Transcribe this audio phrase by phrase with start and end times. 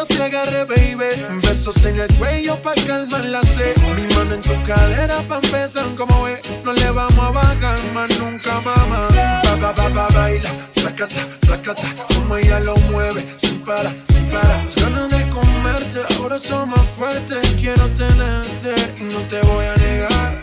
[0.00, 1.12] yo te agarré, baby.
[1.42, 3.76] Besos en el cuello pa' calmar la sed.
[3.96, 6.40] Mi mano en tu cadera pa' empezar, como ve.
[6.64, 9.08] No le vamos a bajar más nunca, mamá.
[9.44, 11.88] Ba, ba, ba, ba, baila, placata, placata.
[12.14, 14.56] Como ella lo mueve, sin para, sin para.
[14.80, 17.54] Ganas de comerte, ahora son más fuertes.
[17.60, 20.40] Quiero tenerte y no te voy a negar.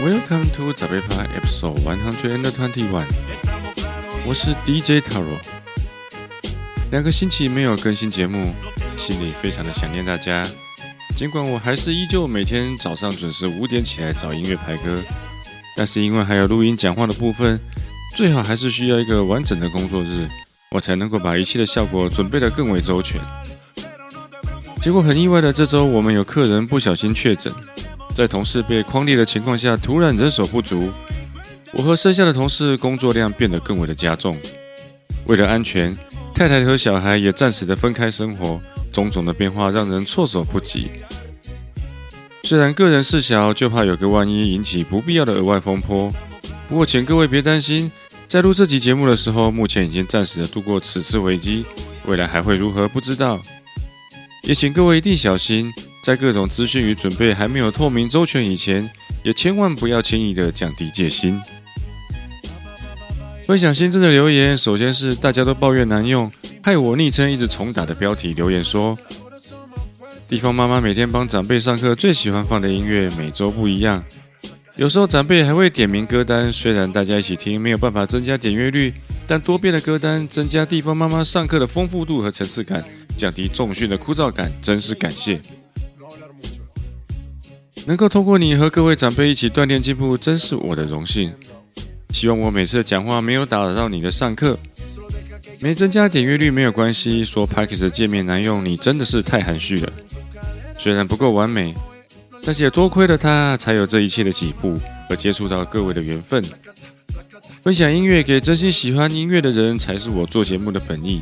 [0.00, 3.06] Welcome to Zabepa Episode One Hundred and Twenty One。
[4.26, 5.63] 我是 DJ Taro。
[6.94, 8.54] 两个星期没有更新节目，
[8.96, 10.46] 心里非常的想念大家。
[11.16, 15.02] 尽管我还是依旧每天早上准时五点起来找音乐排歌，
[15.76, 17.58] 但是因为还有录音讲话的部分，
[18.14, 20.28] 最好还是需要一个完整的工作日，
[20.70, 23.20] 我才能够把一切的效果准备得更为周全。
[24.80, 27.52] 结果很意外的，这周我们有客人不小心确诊，
[28.14, 30.92] 在同事被框列的情况下，突然人手不足，
[31.72, 34.38] 我和剩下的同事工作量变得更为的加重。
[35.26, 35.96] 为了安全，
[36.34, 38.60] 太太和小孩也暂时的分开生活，
[38.92, 40.88] 种种的变化让人措手不及。
[42.42, 46.12] 虽然个人事小，就怕有个万一引起不必要的额外风波。
[46.68, 47.90] 不过，请各位别担心，
[48.26, 51.64] 在录这集节目的时候，目前已经暂时的度过此次危机，
[52.04, 53.40] 未来还会如何不知道。
[54.42, 58.90] 也请各位一定小心，在各种资讯与准备还没有透明周全以前，
[59.22, 61.40] 也千万不要轻易的降低戒心。
[63.46, 66.32] 分享新增的留言，首先是大家都抱怨难用，
[66.62, 68.98] 害我昵称一直重打的标题留言说，
[70.26, 74.02] 地方妈妈每天帮长辈上课最喜欢放的音乐每周不一样，
[74.76, 78.94] 有时候长辈还会点名歌单，虽然大家一起听没有办法增加点阅率，
[79.26, 82.82] 但多变的歌单增加地方妈妈上课的丰富度和层次感，
[83.14, 85.38] 降低重训的枯燥感，真是感谢。
[87.86, 91.30] 能够通过你和各位长辈一起锻炼进步，真是我的荣幸。
[92.14, 94.56] 希望我每次的讲话没有打扰到你的上课，
[95.58, 97.24] 没增加点阅率没有关系。
[97.24, 99.92] 说 p a c k e 的界面难用，你真的是太含蓄了。
[100.76, 101.74] 虽然不够完美，
[102.44, 106.42] 但是也多亏了它，才有这一切的起步和接触到各位的缘分。
[107.64, 111.20] 分享音乐给真心喜欢音乐的人，才是我做节目的本意。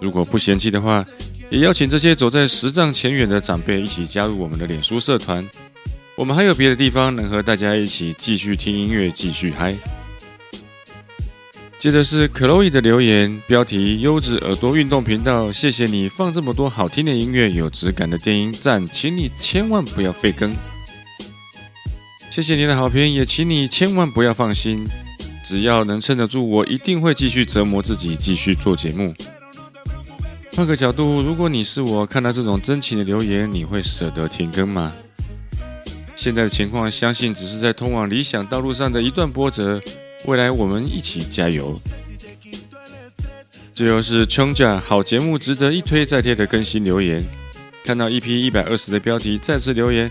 [0.00, 1.04] 如果不嫌弃的话，
[1.50, 5.46] 也邀请这些走在十丈前远的长辈一起加入我们的脸书社团。
[6.16, 9.76] 我们还有别的地方能和大家一起继续听音乐，继续嗨。
[11.84, 20.50] 接着是 Chloe 的留言，标题“优质耳朵运动频道”，谢谢你放这么多好听的音乐，有质感的电音，赞，请你千万不要废更。
[22.30, 24.86] 谢谢你的好评，也请你千万不要放心，
[25.44, 29.14] 只要能撑得住，我一定会继续折磨自己，继续做节目。
[30.56, 34.90] 换个角度，如果你是我，看到这种真情的留言，你会舍得停更吗？
[36.16, 39.78] 现在的情况，相信只是在通往理想道路上的一段波折。
[40.24, 41.78] 未来我们一起加油。
[43.74, 47.22] 最后是 Chongja 好节目，值得一推再贴的更新留言。
[47.84, 50.10] 看到 EP 一百二十的标题，再次留言，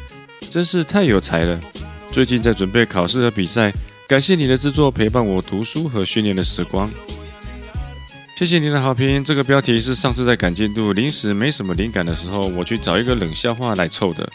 [0.49, 1.59] 真是太有才了。
[2.11, 3.73] 最近在准备考试和比赛，
[4.07, 6.91] 感谢你的制作，陪伴我读书和训练的时光。
[8.35, 9.23] 谢谢你的好评。
[9.23, 14.29] 这个标题是上次在赶进度、临时没什么灵感的时候，我去找一个冷笑话来凑的。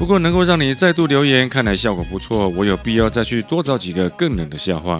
[0.00, 2.48] 不过能够让你再度留言，看来效果不错。
[2.48, 4.98] 我有必要再去多找几个更冷的笑话。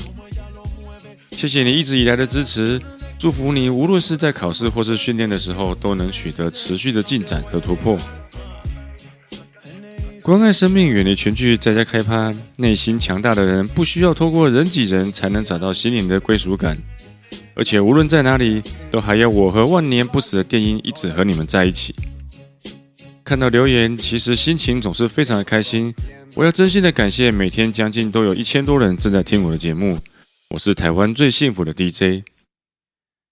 [1.31, 2.79] 谢谢你一直以来的支持，
[3.19, 7.97] 祝福你无论是在考试或是训练的时候，都能取得持续的进展和突破。
[10.23, 12.31] 关爱生命，远离全剧，在家开趴。
[12.59, 16.77] 内心强大的人，不需要透过人挤人，才能找到心灵的归属感。
[17.55, 21.95] 而且无论在哪里，都还要我和万年不死的电音一直和你们在一起。
[23.31, 25.95] 看到留言，其实心情总是非常的开心。
[26.35, 29.97] 我要真心的感谢，每天将近都有一千多人正在听我的节目。
[30.53, 32.25] 我是台湾最幸福的 DJ。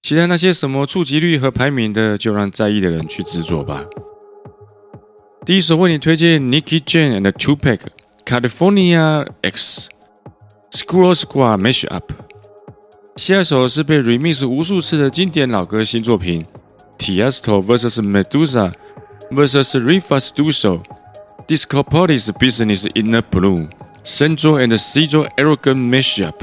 [0.00, 3.84] 其他那些什么触及率和排名的，就让在意的人去执着吧。
[5.44, 7.80] 第一首为你推荐 Nicky Jam and Tupac
[8.24, 9.88] California X
[10.70, 12.12] Squirrel Squad Mash Up。
[13.16, 16.46] 下一首是被 remix 无数次的经典老歌新作品
[16.96, 18.72] Tiesto vs Medusa
[19.30, 20.84] versus Rifas Duso.
[21.46, 23.68] Discopolis business in the blue.
[24.02, 26.38] Senjo and Sijo arrogant mashup.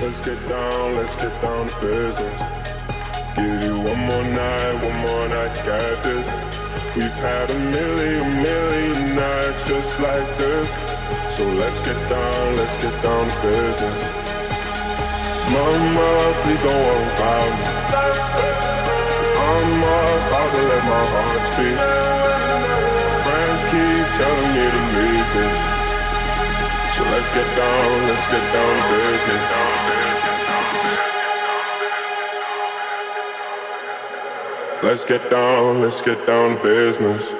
[0.00, 2.40] Let's get down, let's get down to business.
[3.36, 6.96] Give you one more night, one more night to get this.
[6.96, 10.68] We've had a million, million nights just like this.
[11.36, 14.19] So let's get down, let's get down to business.
[15.52, 16.10] Mama,
[16.42, 16.64] please.
[16.64, 17.10] I'm
[20.70, 21.78] let my heart speak.
[23.24, 25.56] Friends keep telling me to leave this.
[26.94, 29.44] So let's get down, let's get down to business.
[34.82, 37.39] Let's get down, let's get down to business.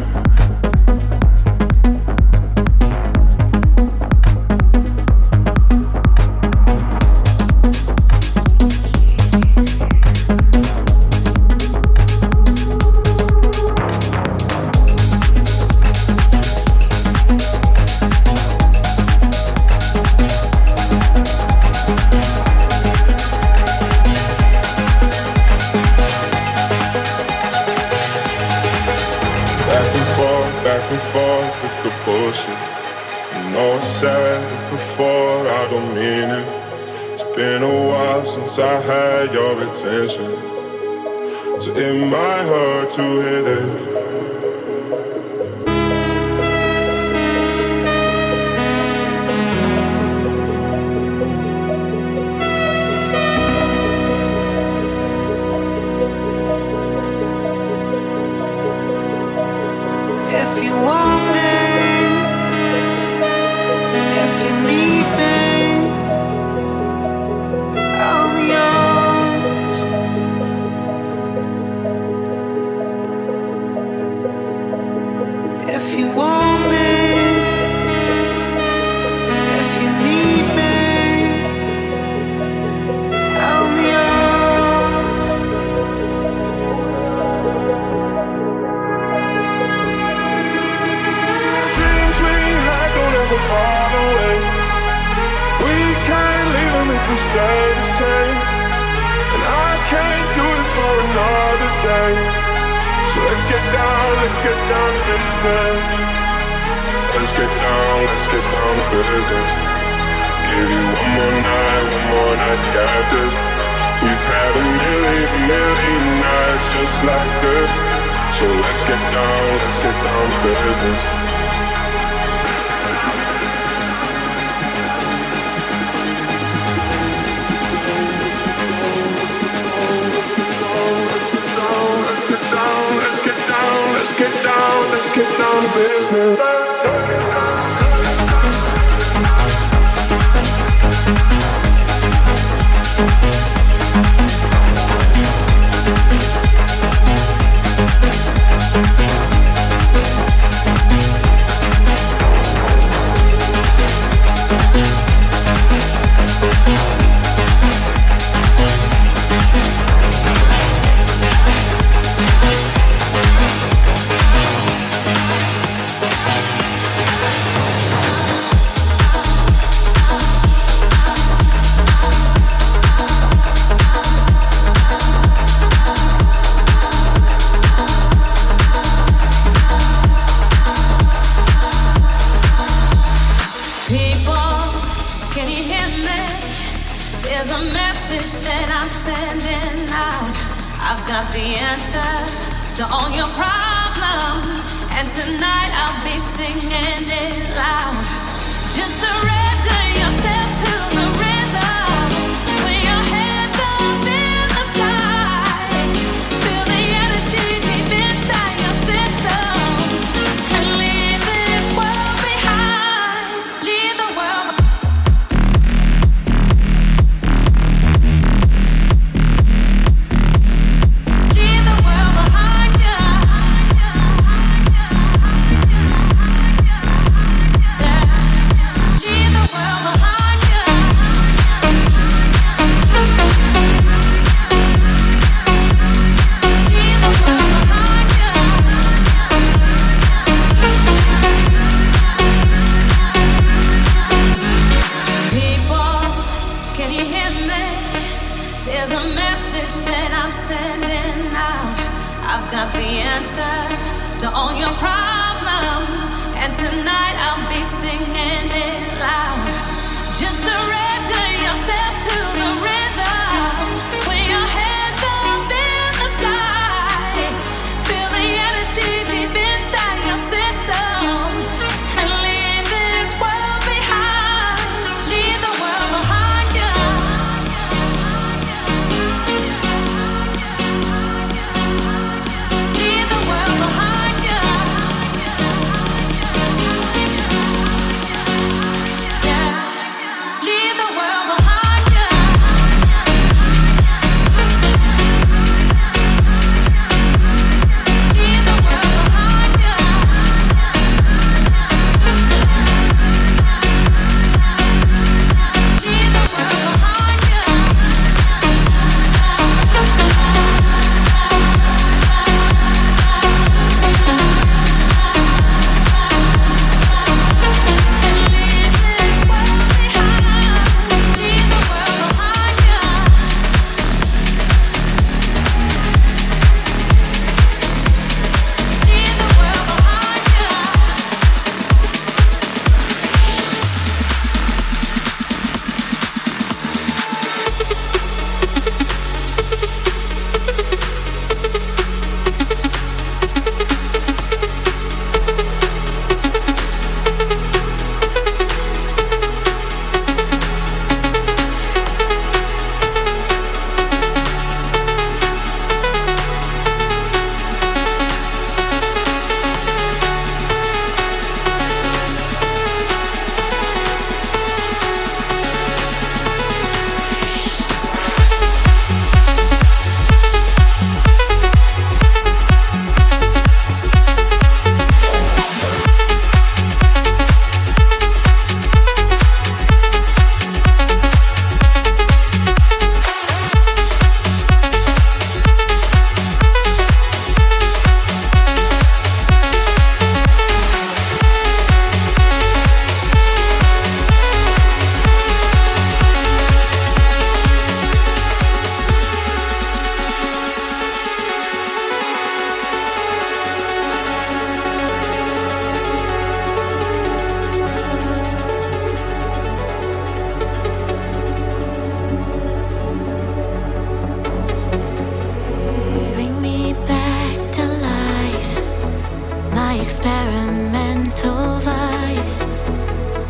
[420.01, 422.41] experimental vice.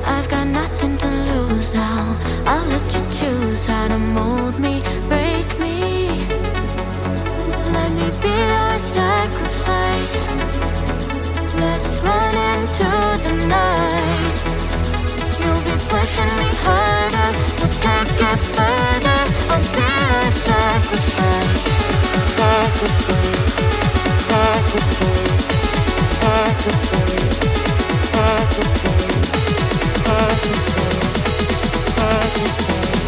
[0.06, 2.16] I've got nothing to lose now.
[2.46, 6.08] I'll let you choose how to mold me, break me.
[7.75, 10.18] Let me be your sacrifice.
[11.60, 12.90] Let's run into
[13.25, 14.38] the night.
[15.40, 17.32] You'll be pushing me harder.
[17.60, 19.22] We'll take it further.
[19.51, 21.63] I'll be your sacrifice.
[22.40, 23.51] Sacrifice.
[24.30, 25.50] Sacrifice.
[26.22, 26.66] Thank
[32.96, 33.00] you.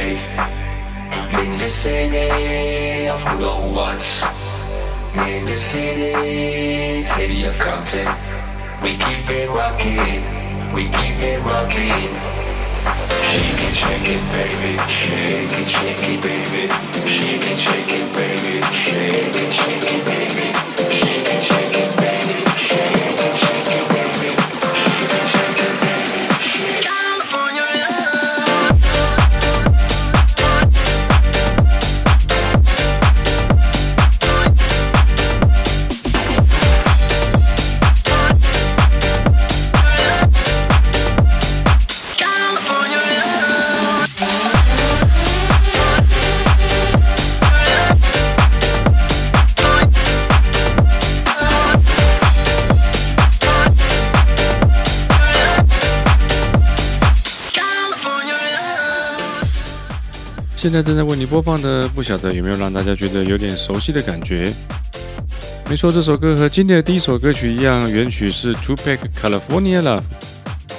[0.00, 1.40] LA.
[1.40, 4.22] In the city of good old ones.
[5.14, 8.08] In the city, city of Compton.
[8.82, 10.22] We keep it rocking.
[10.74, 12.12] We keep it rocking.
[13.28, 14.72] Shake it, shake it, baby.
[14.88, 16.62] Shake it, shake it, baby.
[17.06, 18.62] Shake it, shake it, baby.
[18.72, 20.49] Shake it, shake it, baby.
[60.60, 64.52] 现在正在为你播放的，不晓得有没有让大家觉得有点熟悉的感觉？
[65.70, 70.02] 没错，这首歌和今天的第一首歌曲一样，原曲是 Tupac California Love，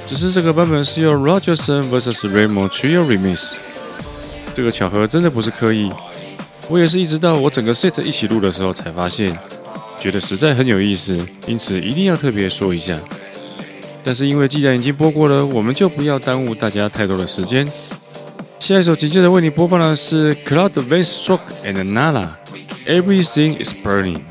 [0.06, 3.54] 只是这个版本是由 Rogerson vs Raymond Trio Remix。
[4.54, 5.91] 这个巧合真的不是刻意，
[6.70, 9.36] 我也是一直到我整个 set 一起录的时候才发现，
[9.98, 11.17] 觉得实在很有意思，
[11.48, 13.00] 因此一定要特别说一下。
[14.04, 17.67] 但是因为既然已经播过了，我们就不要耽误大家太多的时间。
[18.61, 24.30] 下一首紧接着为你播放的是 Cloud Van Stroke and Nala。Everything is burning。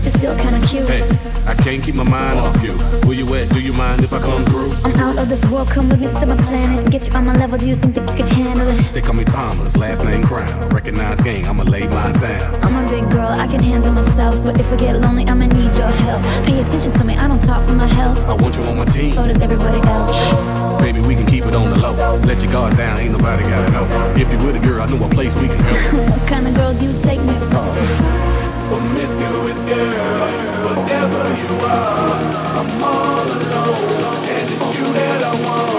[0.00, 0.88] But you're still kinda cute.
[0.88, 1.02] Hey,
[1.46, 2.72] I can't keep my mind off you.
[3.06, 3.50] Where you at?
[3.50, 4.72] Do you mind if I come through?
[4.84, 6.90] I'm out of this world, come with me to my planet.
[6.90, 8.94] Get you on my level, do you think that you can handle it?
[8.94, 10.68] They call me Thomas, last name Crown.
[10.70, 12.64] Recognize gang, I'ma lay mine down.
[12.64, 14.42] I'm a big girl, I can handle myself.
[14.42, 16.22] But if I get lonely, I'ma need your help.
[16.46, 18.18] Pay attention to me, I don't talk for my health.
[18.20, 19.04] I want you on my team.
[19.04, 20.80] So does everybody else.
[20.80, 22.16] Baby, we can keep it on the low.
[22.20, 23.84] Let your guards down, ain't nobody gotta know.
[24.16, 26.02] If you with a girl, I know a place we can go.
[26.10, 28.29] what kind of girl do you take me for?
[28.70, 30.30] Promiscuous girl,
[30.64, 32.22] whatever you are,
[32.60, 35.69] I'm all alone, and it's you that I want.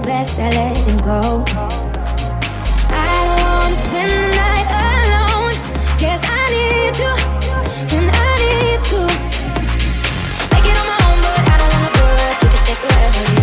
[0.00, 1.44] the best at letting go.
[2.90, 5.54] I don't wanna spend the night alone.
[6.24, 7.14] I need you,
[7.96, 9.00] and I need to
[10.50, 12.06] make it on my own, but I don't wanna go.
[12.06, 13.37] I think I stay forever.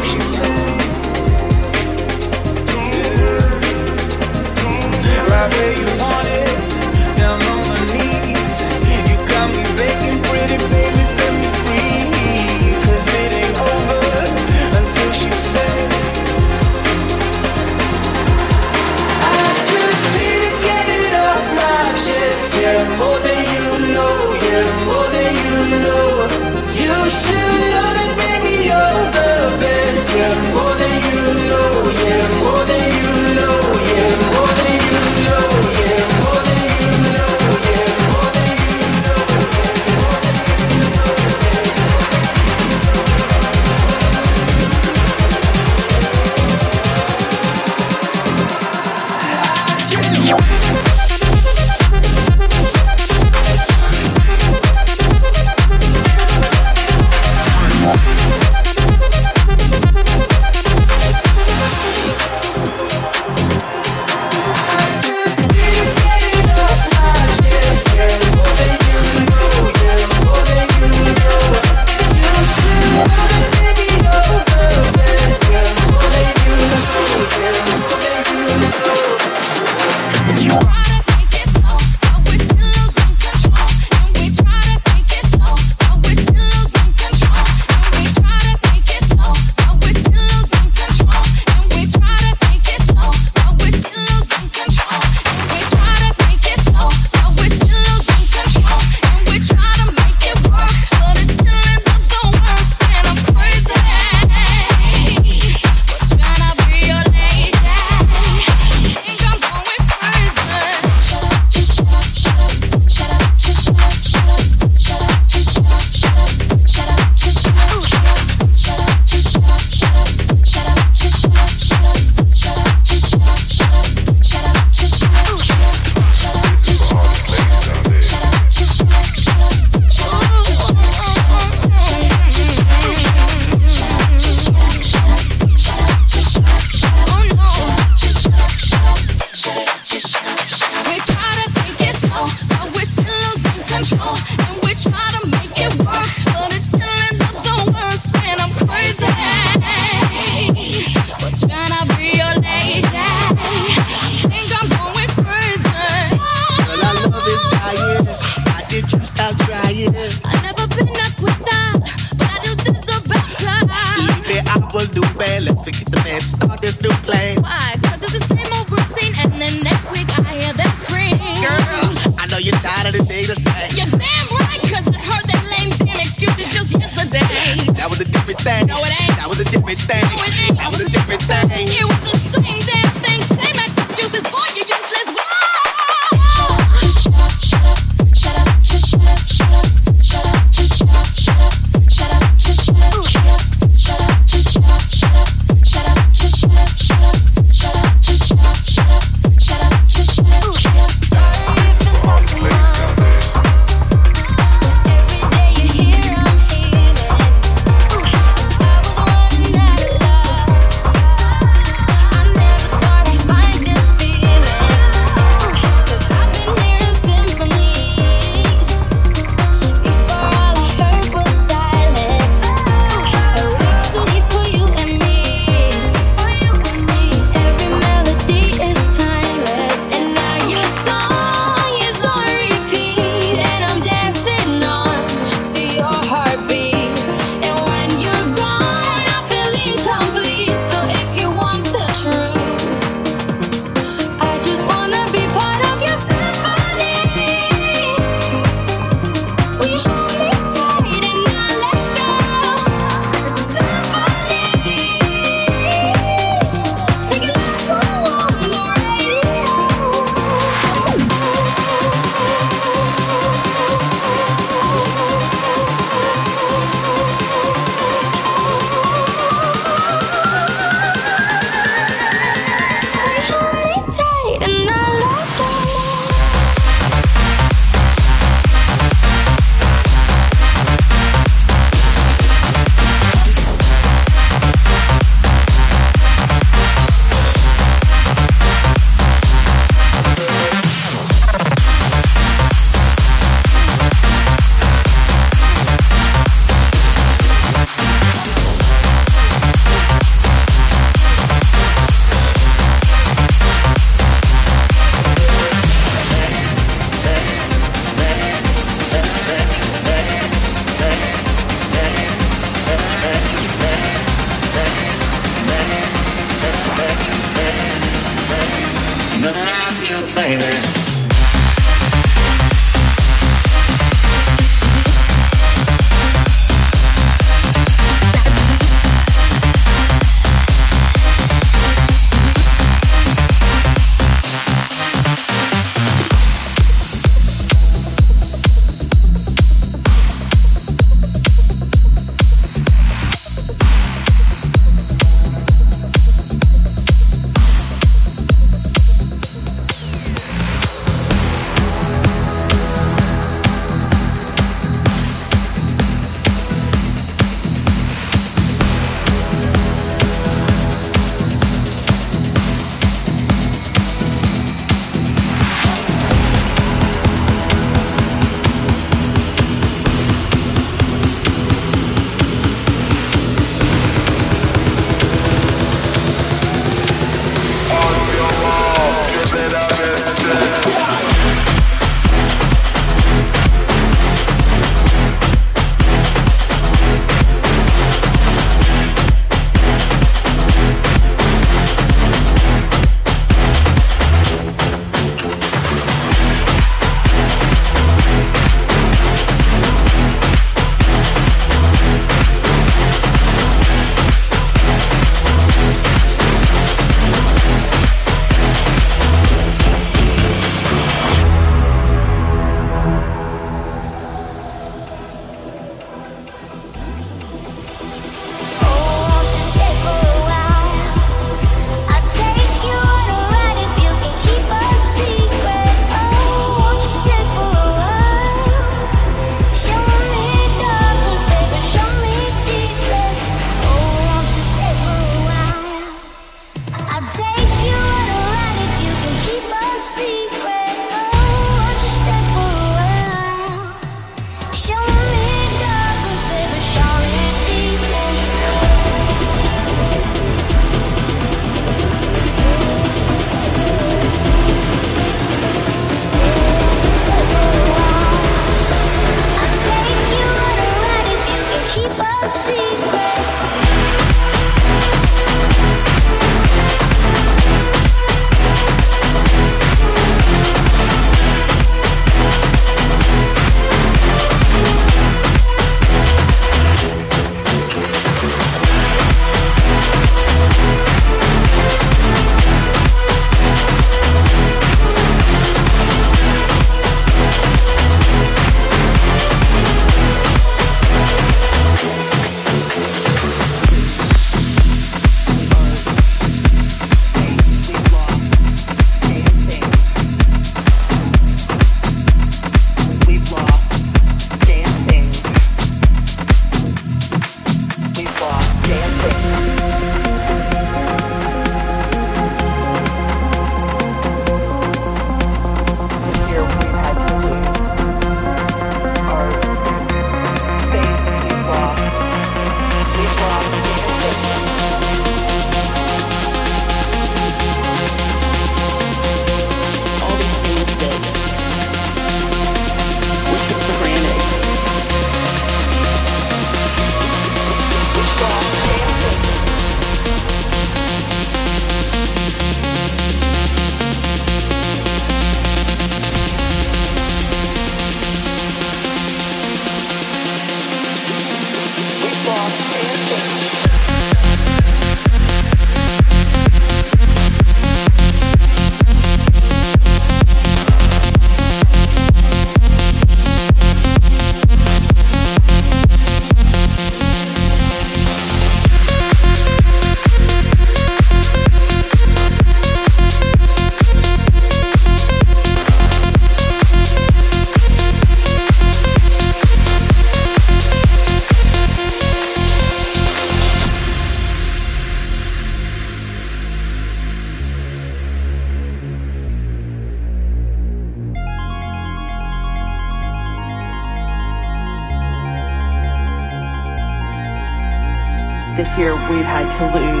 [599.11, 600.00] we've had to lose.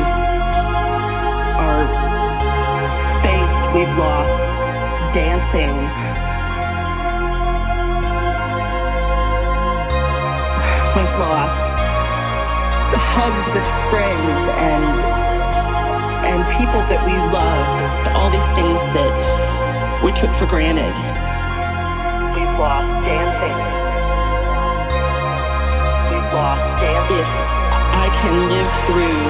[28.71, 29.23] goes through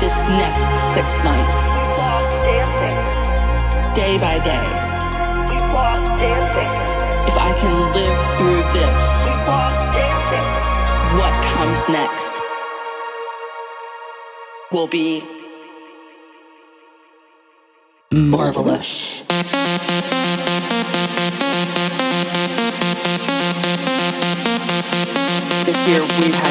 [0.00, 1.58] this next six months.
[3.94, 4.66] Day by day.
[7.26, 9.02] If I can live through this,
[11.18, 12.42] what comes next
[14.70, 15.22] will be
[18.12, 19.22] marvelous.
[25.64, 26.45] This year we've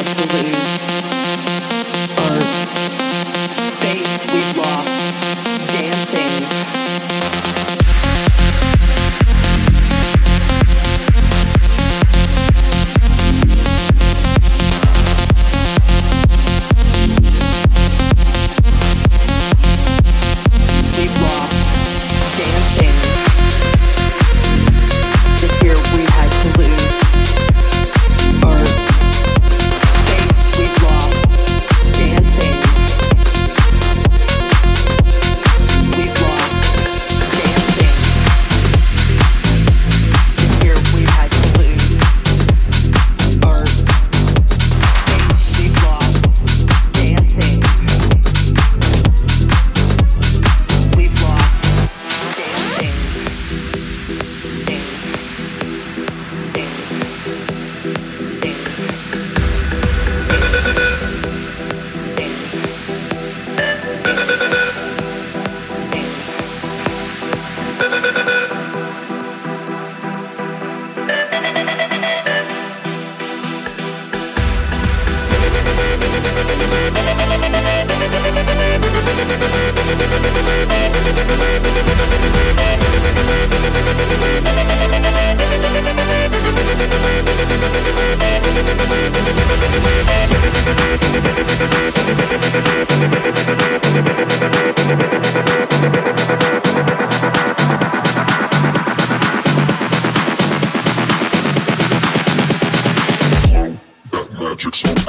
[104.56, 105.05] magic song.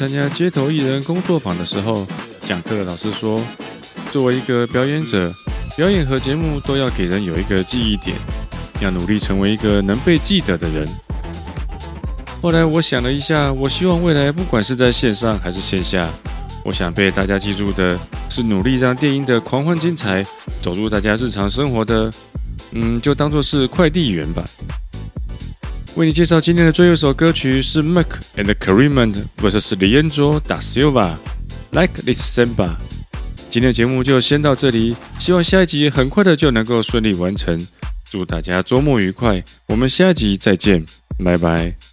[0.00, 2.06] 参加街头艺人工作坊的时候，
[2.40, 3.38] 讲课的老师说，
[4.10, 5.30] 作为一个表演者，
[5.76, 8.16] 表演和节目都要给人有一个记忆点，
[8.80, 10.88] 要努力成为一个能被记得的人。
[12.40, 16.08] 后来我想了一下，我希望未来不管是在线上还是线下，
[16.64, 20.24] 我想被大家记住的是努力让电音的狂欢精彩
[20.62, 22.10] 走入大家日常生活的，
[22.70, 24.42] 嗯，就当做是快递员吧。
[25.96, 31.16] 为你介绍今天的最后一首歌曲是 Mac and Kareem vs Leandro da Silva
[31.72, 32.76] Like This Samba。
[33.50, 37.58] 今天的节目就先到这里，希望下一集很快的就能够顺利完成。
[38.08, 40.84] 祝大家周末愉快，我们下一集再见，
[41.22, 41.89] 拜拜。